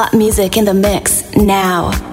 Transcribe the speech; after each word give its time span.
Hot 0.00 0.14
music 0.14 0.56
in 0.56 0.64
the 0.64 0.72
mix 0.72 1.30
now. 1.36 2.09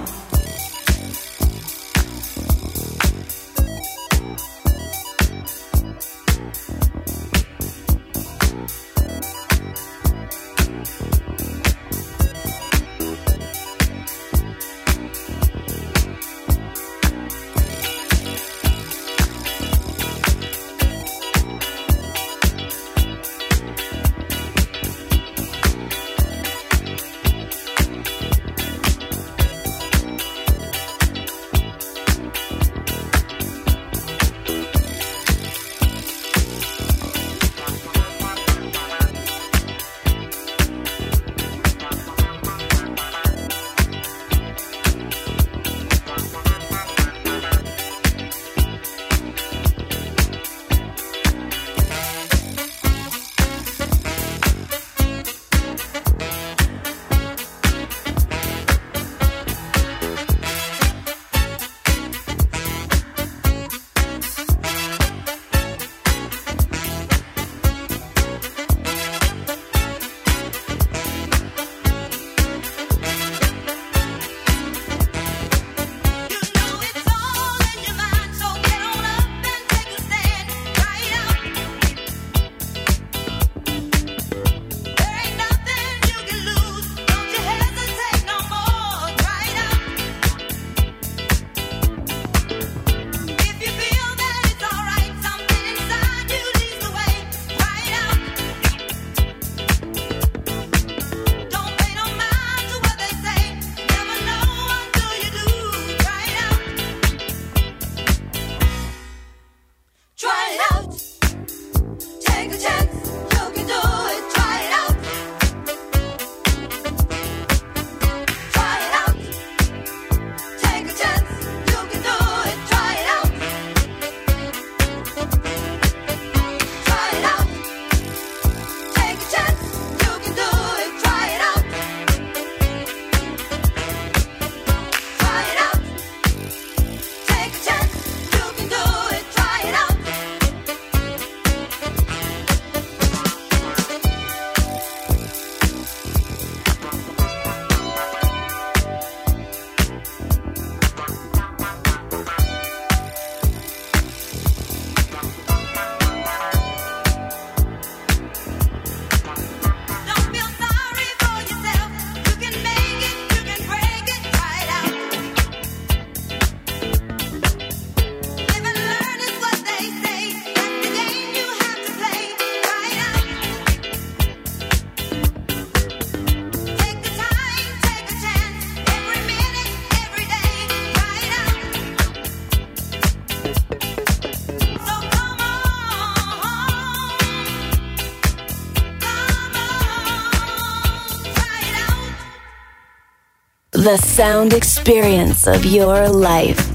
The 193.88 193.96
sound 193.96 194.52
experience 194.52 195.48
of 195.48 195.64
your 195.66 196.10
life. 196.10 196.67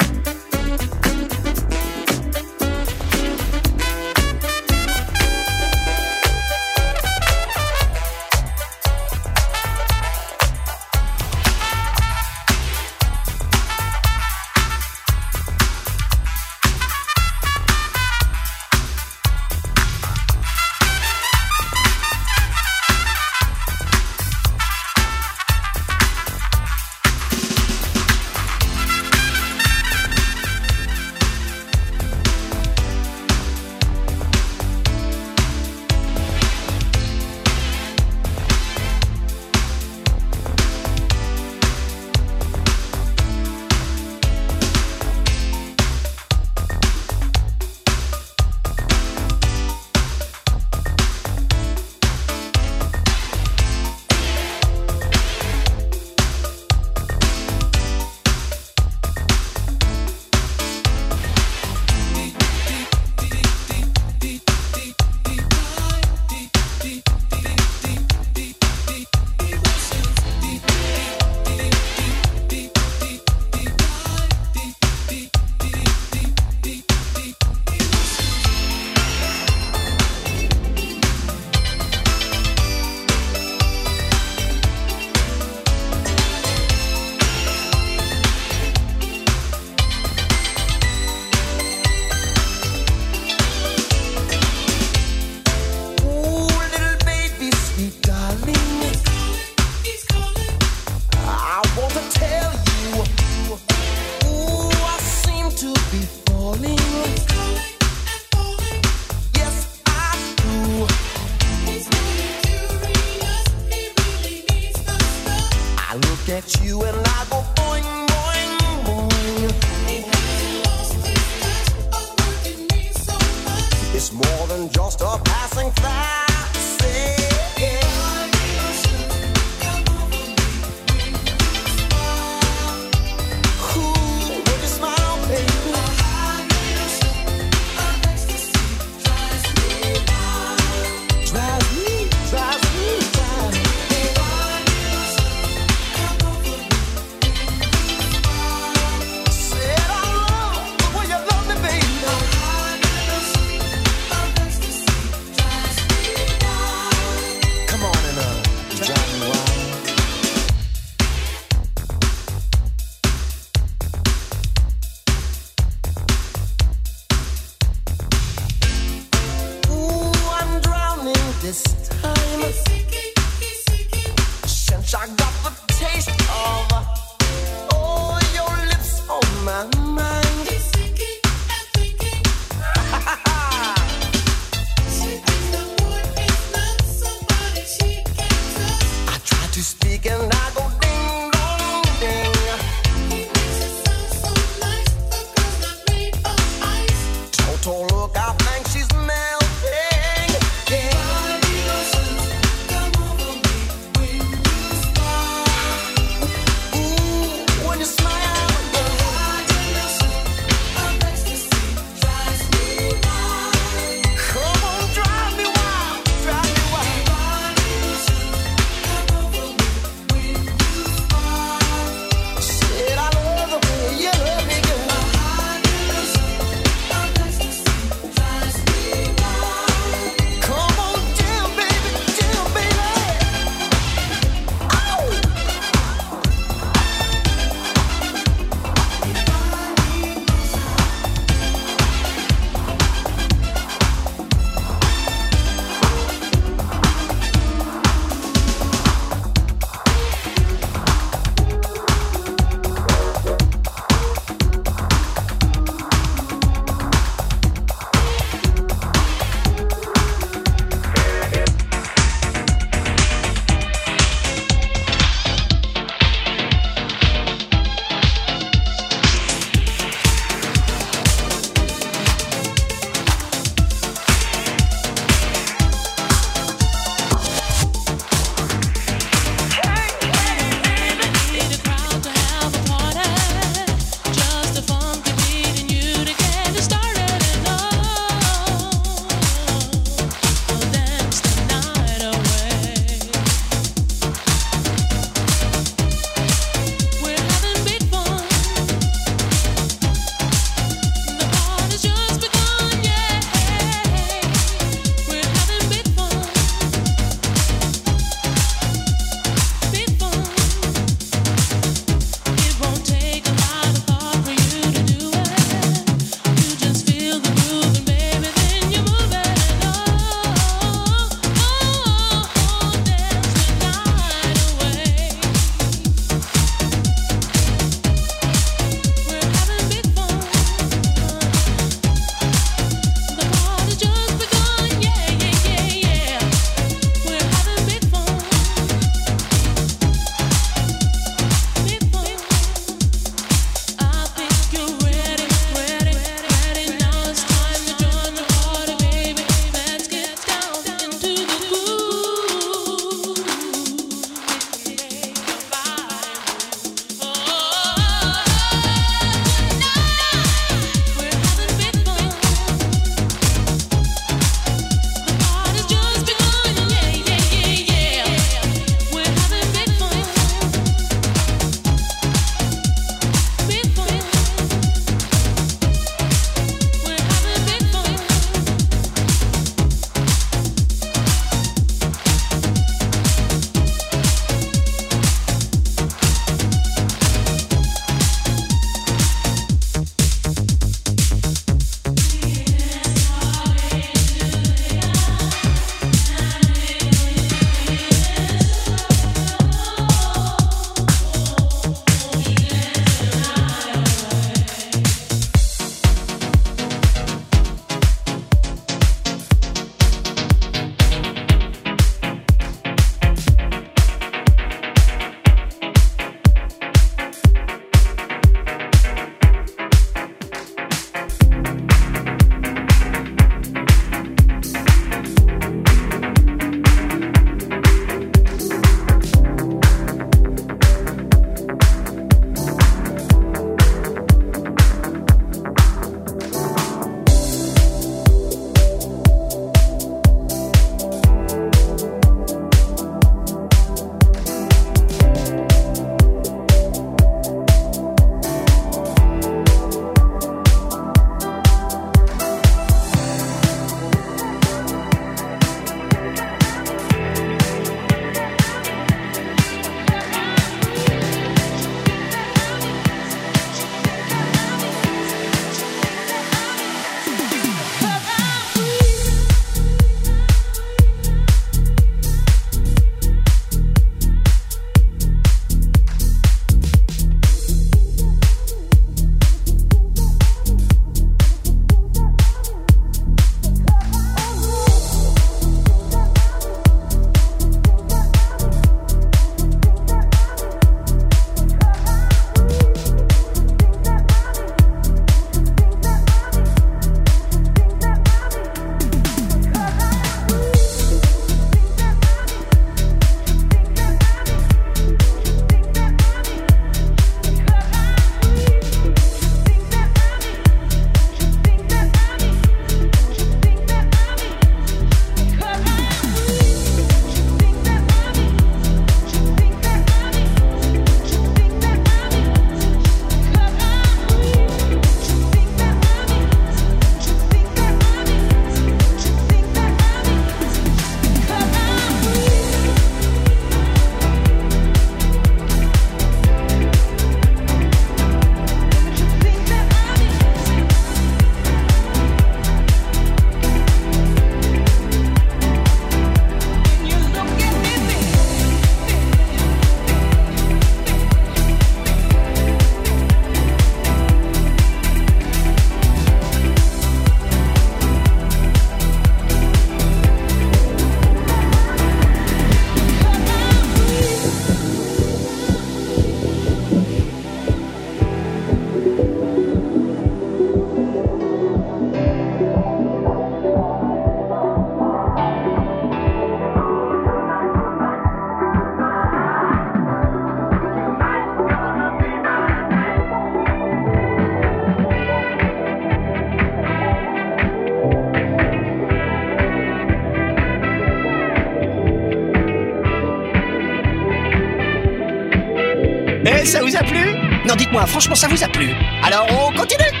Dites-moi, 597.71 597.85
franchement, 597.87 598.15
ça 598.15 598.27
vous 598.27 598.43
a 598.43 598.47
plu. 598.47 598.73
Alors, 599.03 599.25
on 599.31 599.51
continue 599.57 600.00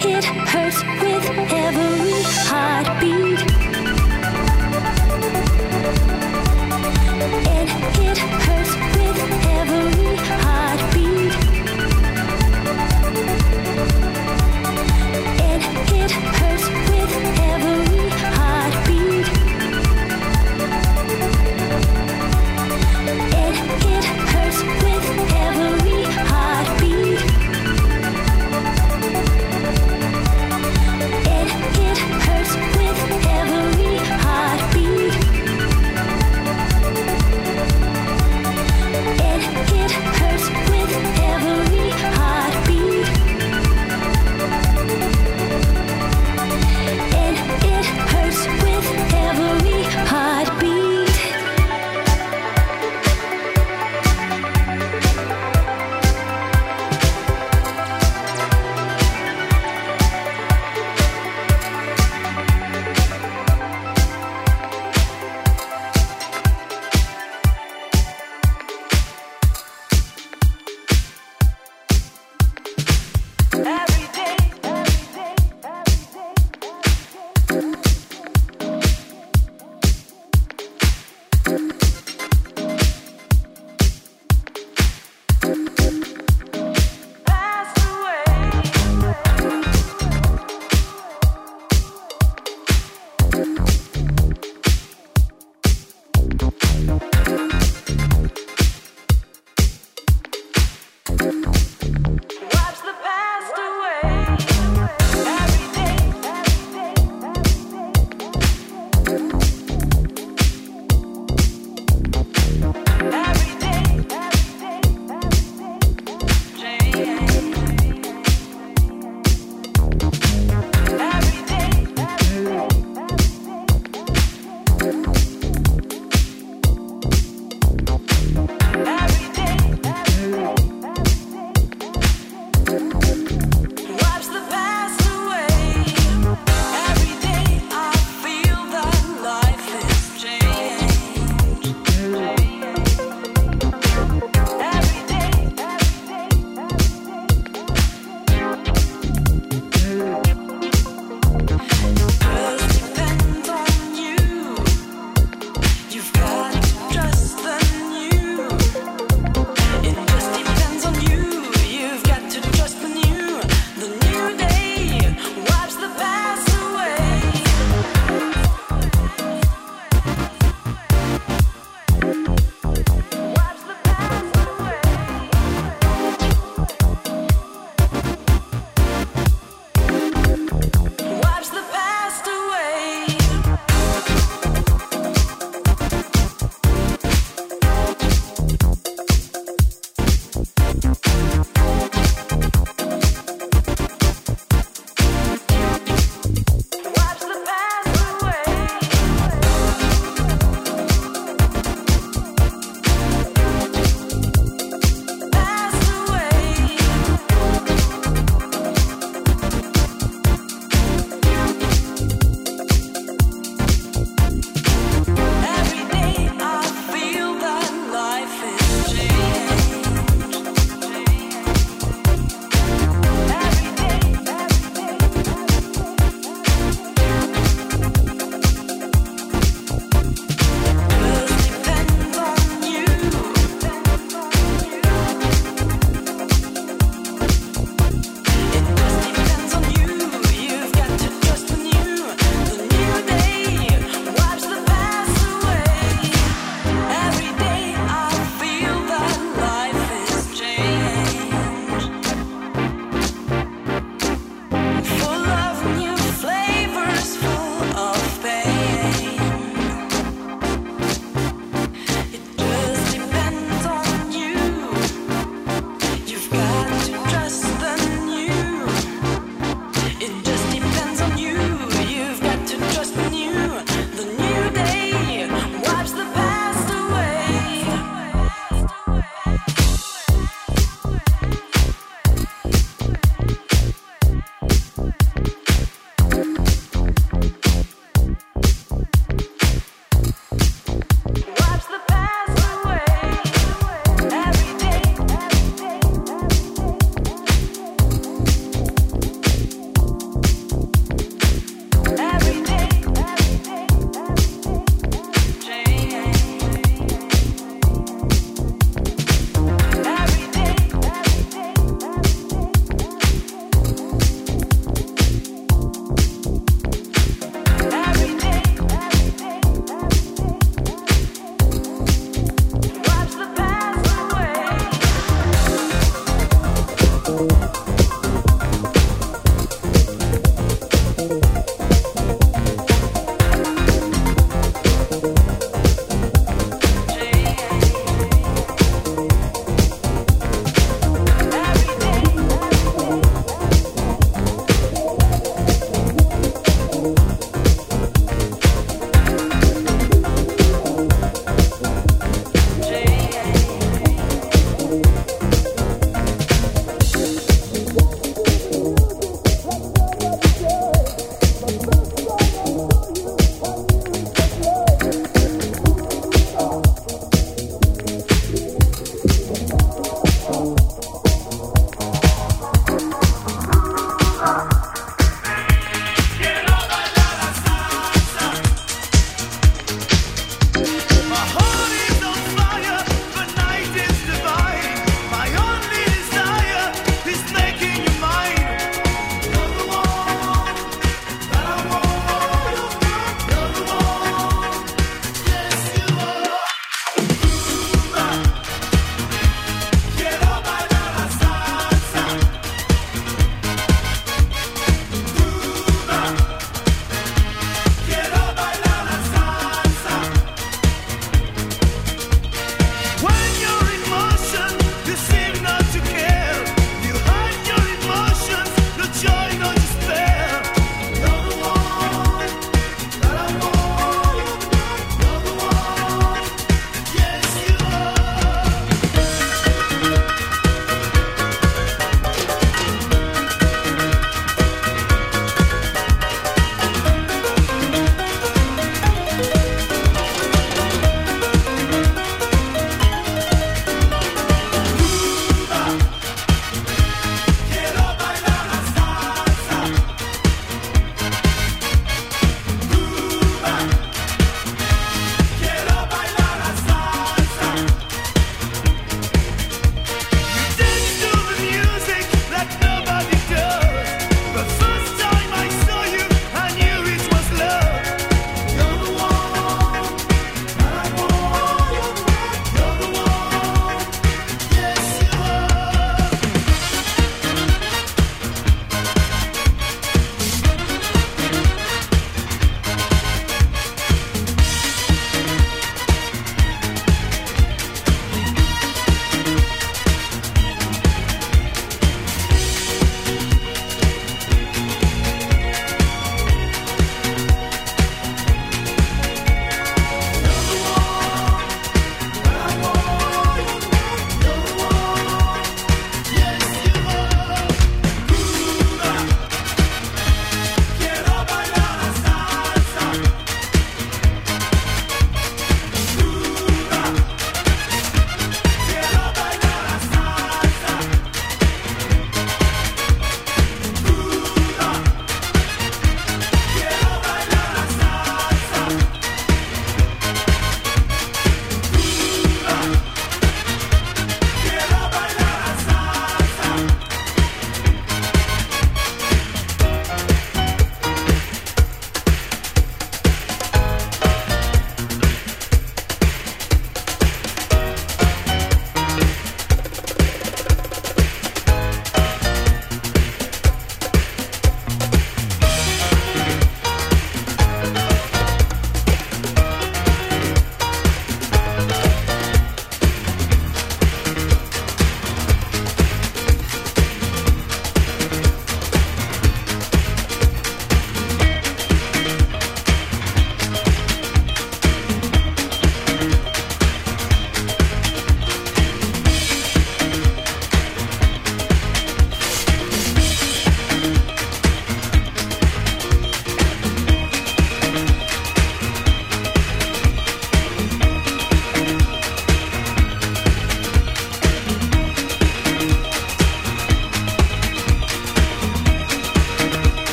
it 0.00 0.24
hurts 0.24 0.82
with 1.02 1.28
every 1.52 2.22
heartbeat. 2.48 3.51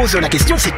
pose 0.00 0.16
la 0.16 0.30
question, 0.30 0.56
c'est 0.56 0.69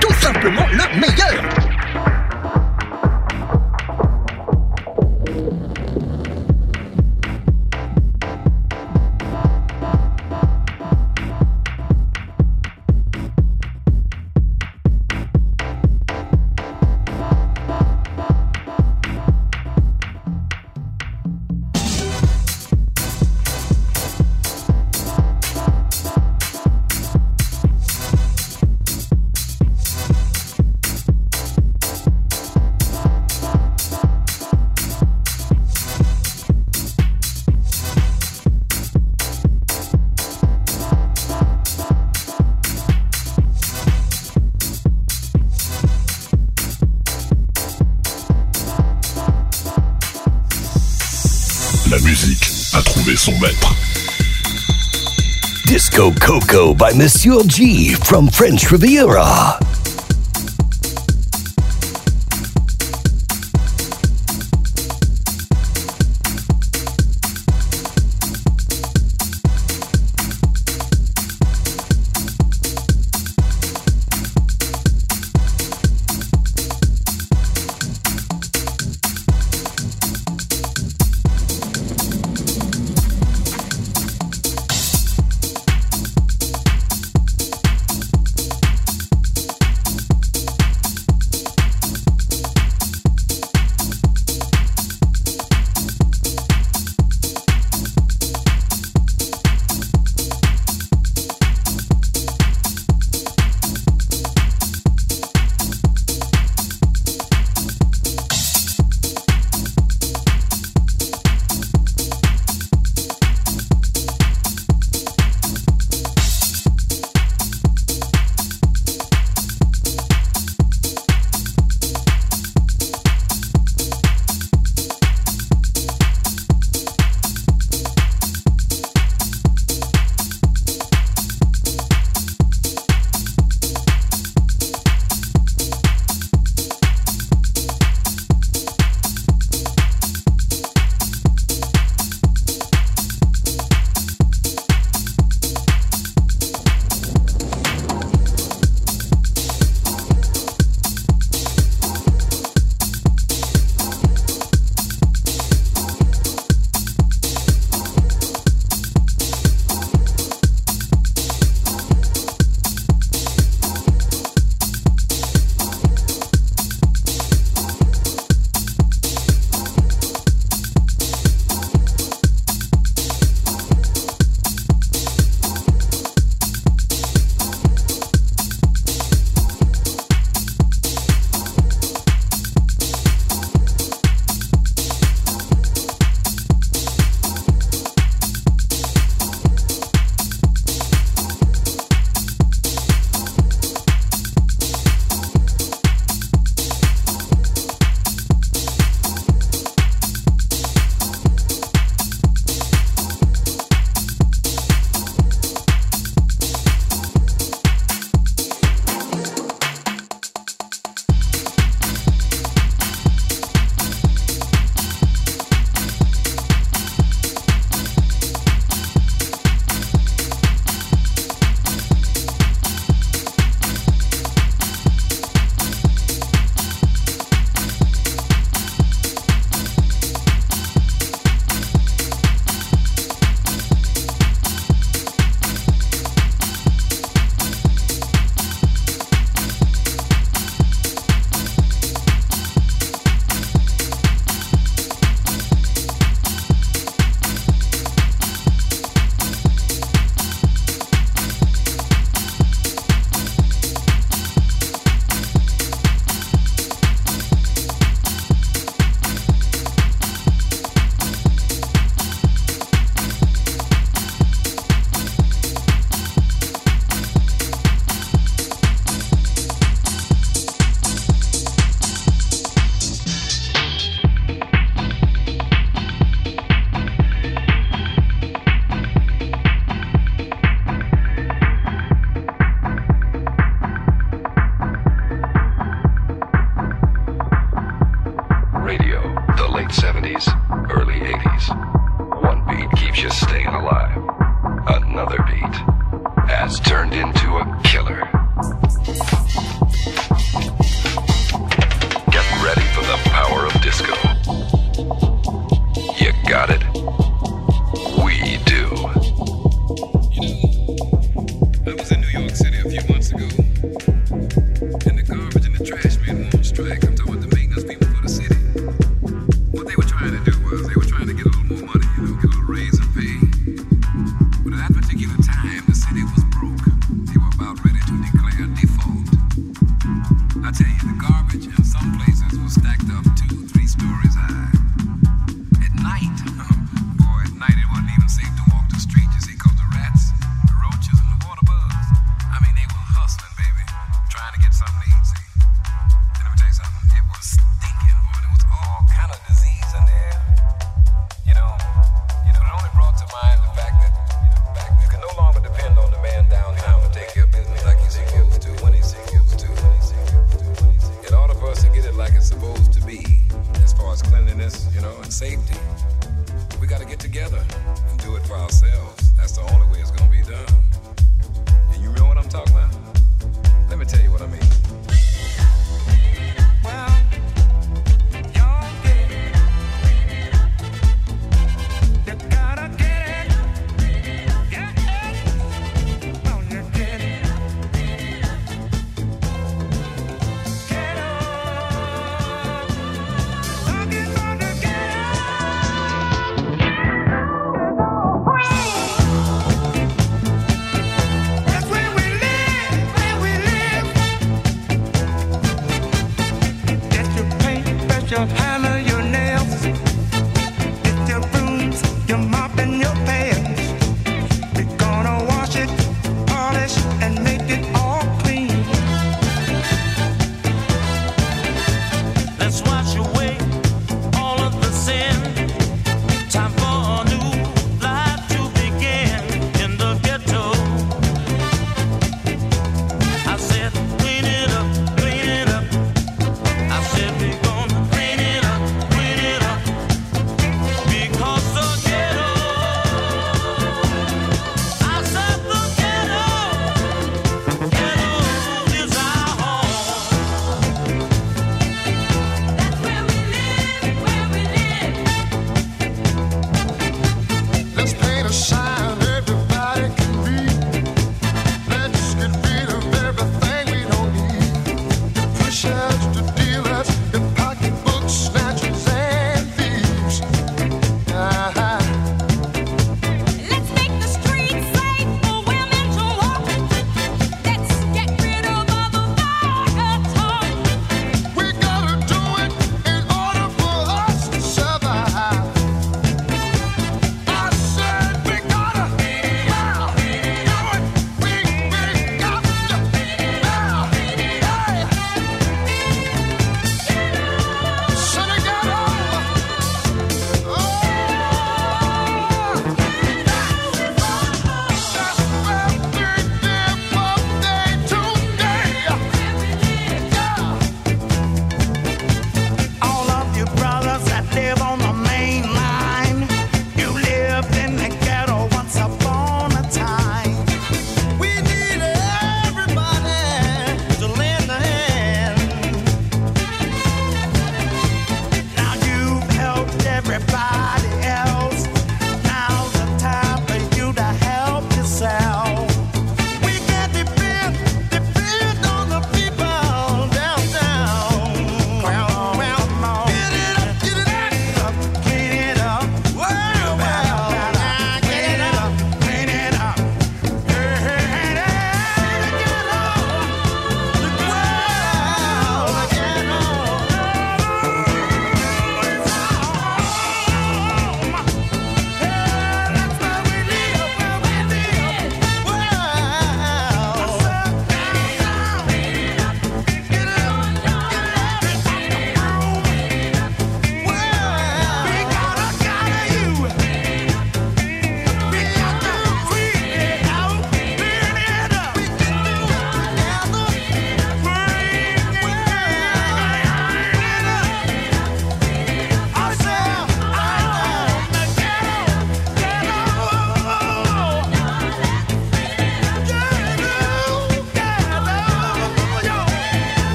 La 51.93 51.99
musique 51.99 52.51
a 52.73 52.81
trouvé 52.81 53.15
son 53.17 53.33
maître. 53.33 53.77
Disco 55.67 56.11
Coco 56.19 56.75
by 56.75 56.97
Monsieur 56.97 57.47
G 57.47 57.95
from 58.03 58.31
French 58.31 58.69
Riviera. 58.69 59.59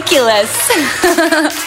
Ridiculous. 0.00 0.70